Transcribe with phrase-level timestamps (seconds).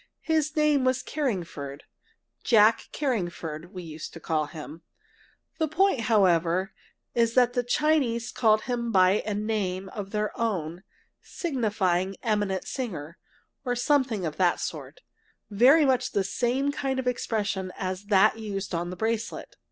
[0.23, 1.83] His name was Carringford
[2.43, 4.81] Jack Carringford, we used to call him.
[5.59, 6.71] The point, however,
[7.13, 10.81] is that the Chinese called him by a name of their own,
[11.21, 13.19] signifying "eminent singer,"
[13.63, 15.01] or something of that sort
[15.51, 19.55] very much the same kind of expression as that used on the bracelet.